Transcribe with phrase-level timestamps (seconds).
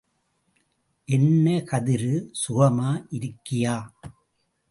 [1.07, 2.09] என்ன கதிரு..
[2.41, 3.75] சுகமா இருக்கியா?